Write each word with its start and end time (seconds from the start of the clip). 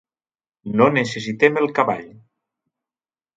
No 0.79 0.87
necessitem 0.95 1.61
el 1.65 1.69
cavall. 1.81 2.09